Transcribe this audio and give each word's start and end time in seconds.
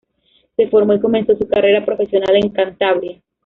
Se 0.55 0.67
formó 0.67 0.93
y 0.95 0.99
comenzó 0.99 1.35
su 1.37 1.47
carrera 1.47 1.85
profesional 1.85 2.35
en 2.35 2.49
Cantabria. 2.49 3.21